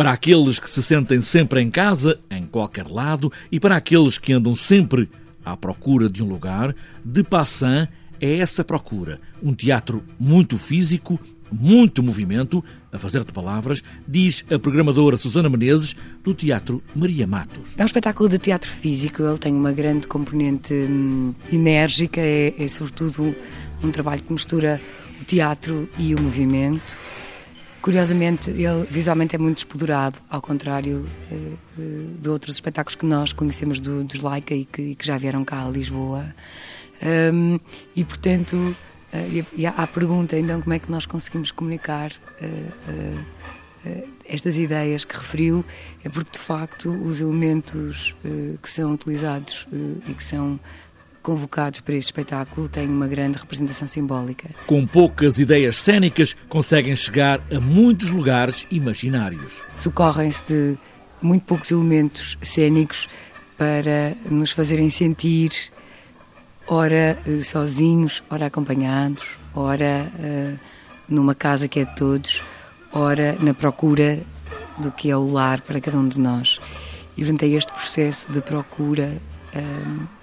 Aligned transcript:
Para 0.00 0.12
aqueles 0.12 0.58
que 0.58 0.70
se 0.70 0.82
sentem 0.82 1.20
sempre 1.20 1.60
em 1.60 1.68
casa, 1.68 2.18
em 2.30 2.46
qualquer 2.46 2.86
lado, 2.86 3.30
e 3.52 3.60
para 3.60 3.76
aqueles 3.76 4.16
que 4.16 4.32
andam 4.32 4.56
sempre 4.56 5.10
à 5.44 5.54
procura 5.58 6.08
de 6.08 6.22
um 6.22 6.26
lugar, 6.26 6.74
De 7.04 7.22
Passan 7.22 7.86
é 8.18 8.38
essa 8.38 8.64
procura. 8.64 9.20
Um 9.42 9.52
teatro 9.52 10.02
muito 10.18 10.56
físico, 10.56 11.20
muito 11.52 12.02
movimento, 12.02 12.64
a 12.90 12.98
fazer 12.98 13.26
de 13.26 13.32
palavras, 13.34 13.84
diz 14.08 14.42
a 14.50 14.58
programadora 14.58 15.18
Susana 15.18 15.50
Menezes, 15.50 15.94
do 16.24 16.32
Teatro 16.32 16.82
Maria 16.96 17.26
Matos. 17.26 17.68
É 17.76 17.82
um 17.82 17.84
espetáculo 17.84 18.26
de 18.26 18.38
teatro 18.38 18.70
físico, 18.70 19.22
ele 19.22 19.36
tem 19.36 19.52
uma 19.52 19.70
grande 19.70 20.06
componente 20.06 20.72
hum, 20.72 21.34
enérgica, 21.52 22.22
é, 22.22 22.54
é 22.56 22.68
sobretudo 22.68 23.36
um 23.84 23.90
trabalho 23.90 24.22
que 24.22 24.32
mistura 24.32 24.80
o 25.20 25.24
teatro 25.26 25.86
e 25.98 26.14
o 26.14 26.22
movimento. 26.22 26.96
Curiosamente, 27.82 28.50
ele 28.50 28.84
visualmente 28.90 29.34
é 29.34 29.38
muito 29.38 29.56
despoderado, 29.56 30.18
ao 30.28 30.42
contrário 30.42 31.08
eh, 31.32 31.52
eh, 31.78 32.04
de 32.20 32.28
outros 32.28 32.56
espetáculos 32.56 32.94
que 32.94 33.06
nós 33.06 33.32
conhecemos 33.32 33.80
do, 33.80 34.04
dos 34.04 34.20
Laika 34.20 34.54
e 34.54 34.66
que, 34.66 34.94
que 34.94 35.06
já 35.06 35.16
vieram 35.16 35.42
cá 35.44 35.64
a 35.64 35.70
Lisboa. 35.70 36.26
Um, 37.32 37.58
e, 37.96 38.04
portanto, 38.04 38.54
uh, 38.54 39.44
e, 39.56 39.64
há 39.64 39.70
a 39.70 39.86
pergunta, 39.86 40.36
então, 40.38 40.60
como 40.60 40.74
é 40.74 40.78
que 40.78 40.90
nós 40.90 41.06
conseguimos 41.06 41.50
comunicar 41.50 42.12
estas 44.26 44.58
ideias 44.58 45.06
que 45.06 45.16
referiu? 45.16 45.64
É 46.04 46.10
porque, 46.10 46.32
de 46.32 46.38
facto, 46.38 46.90
os 46.90 47.18
elementos 47.22 48.14
que 48.62 48.68
são 48.68 48.92
utilizados 48.92 49.66
e 50.06 50.12
que 50.12 50.22
são 50.22 50.60
convocados 51.22 51.80
para 51.80 51.94
este 51.94 52.08
espetáculo 52.08 52.68
têm 52.68 52.88
uma 52.88 53.06
grande 53.06 53.38
representação 53.38 53.86
simbólica. 53.86 54.48
Com 54.66 54.86
poucas 54.86 55.38
ideias 55.38 55.76
cênicas, 55.76 56.34
conseguem 56.48 56.96
chegar 56.96 57.40
a 57.54 57.60
muitos 57.60 58.10
lugares 58.10 58.66
imaginários. 58.70 59.62
Socorrem-se 59.76 60.44
de 60.46 60.78
muito 61.20 61.44
poucos 61.44 61.70
elementos 61.70 62.38
cênicos 62.42 63.08
para 63.58 64.16
nos 64.30 64.52
fazerem 64.52 64.88
sentir, 64.88 65.50
ora 66.66 67.18
eh, 67.26 67.42
sozinhos, 67.42 68.22
ora 68.30 68.46
acompanhados, 68.46 69.36
ora 69.54 70.10
uh, 70.14 70.58
numa 71.06 71.34
casa 71.34 71.68
que 71.68 71.80
é 71.80 71.84
de 71.84 71.94
todos, 71.94 72.42
ora 72.92 73.36
na 73.40 73.52
procura 73.52 74.20
do 74.78 74.90
que 74.90 75.10
é 75.10 75.16
o 75.16 75.30
lar 75.30 75.60
para 75.60 75.78
cada 75.80 75.98
um 75.98 76.08
de 76.08 76.18
nós. 76.18 76.58
E 77.16 77.22
durante 77.22 77.44
este 77.44 77.70
processo 77.70 78.32
de 78.32 78.40
procura. 78.40 79.18
Uh, 79.54 79.58
eh, 79.58 80.19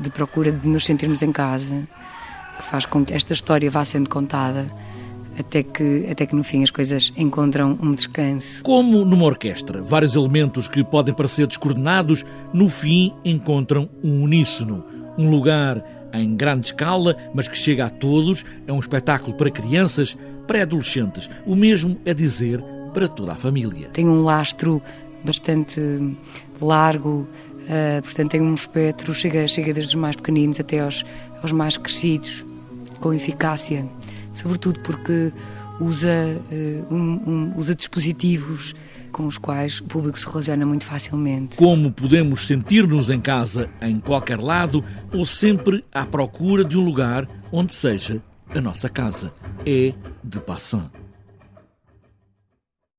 de 0.00 0.10
procura 0.10 0.50
de 0.50 0.66
nos 0.68 0.84
sentirmos 0.84 1.22
em 1.22 1.32
casa, 1.32 1.88
que 2.58 2.64
faz 2.64 2.86
com 2.86 3.04
que 3.04 3.12
esta 3.12 3.32
história 3.32 3.70
vá 3.70 3.84
sendo 3.84 4.08
contada 4.08 4.70
até 5.38 5.62
que, 5.62 6.06
até 6.10 6.26
que 6.26 6.34
no 6.34 6.44
fim 6.44 6.62
as 6.62 6.70
coisas 6.70 7.12
encontram 7.16 7.78
um 7.82 7.94
descanso. 7.94 8.62
Como 8.62 9.04
numa 9.04 9.24
orquestra, 9.24 9.82
vários 9.82 10.14
elementos 10.14 10.68
que 10.68 10.84
podem 10.84 11.14
parecer 11.14 11.46
descoordenados, 11.46 12.24
no 12.52 12.68
fim 12.68 13.12
encontram 13.24 13.88
um 14.02 14.22
uníssono. 14.22 14.84
Um 15.16 15.30
lugar 15.30 15.82
em 16.12 16.36
grande 16.36 16.66
escala, 16.66 17.16
mas 17.34 17.48
que 17.48 17.56
chega 17.56 17.86
a 17.86 17.90
todos, 17.90 18.44
é 18.66 18.72
um 18.72 18.80
espetáculo 18.80 19.34
para 19.34 19.50
crianças, 19.50 20.16
pré-adolescentes. 20.46 21.30
O 21.46 21.56
mesmo 21.56 21.96
é 22.04 22.12
dizer 22.12 22.62
para 22.92 23.08
toda 23.08 23.32
a 23.32 23.36
família. 23.36 23.88
Tem 23.92 24.06
um 24.06 24.22
lastro 24.22 24.82
bastante 25.24 25.80
largo, 26.60 27.28
Uh, 27.62 28.02
portanto, 28.02 28.30
tem 28.30 28.40
um 28.40 28.54
espectro, 28.54 29.14
chega, 29.14 29.46
chega 29.46 29.72
desde 29.72 29.94
os 29.94 30.00
mais 30.00 30.16
pequeninos 30.16 30.58
até 30.58 30.80
aos, 30.80 31.04
aos 31.42 31.52
mais 31.52 31.76
crescidos, 31.76 32.44
com 33.00 33.12
eficácia, 33.12 33.86
sobretudo 34.32 34.80
porque 34.80 35.32
usa, 35.80 36.08
uh, 36.50 36.94
um, 36.94 37.22
um, 37.26 37.52
usa 37.56 37.74
dispositivos 37.74 38.74
com 39.12 39.26
os 39.26 39.38
quais 39.38 39.80
o 39.80 39.84
público 39.84 40.18
se 40.18 40.26
relaciona 40.26 40.64
muito 40.64 40.86
facilmente. 40.86 41.56
Como 41.56 41.92
podemos 41.92 42.46
sentir-nos 42.46 43.10
em 43.10 43.20
casa, 43.20 43.68
em 43.80 44.00
qualquer 44.00 44.40
lado, 44.40 44.82
ou 45.12 45.24
sempre 45.24 45.84
à 45.92 46.06
procura 46.06 46.64
de 46.64 46.78
um 46.78 46.84
lugar 46.84 47.28
onde 47.52 47.74
seja 47.74 48.22
a 48.54 48.60
nossa 48.60 48.88
casa? 48.88 49.32
É 49.66 49.92
de 50.24 50.40
passant. 50.40 51.01